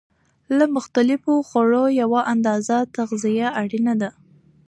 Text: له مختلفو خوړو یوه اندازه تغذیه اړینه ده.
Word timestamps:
له 0.57 0.65
مختلفو 0.75 1.33
خوړو 1.47 1.85
یوه 2.01 2.21
اندازه 2.33 2.77
تغذیه 2.95 3.47
اړینه 3.61 3.93
ده. 4.01 4.09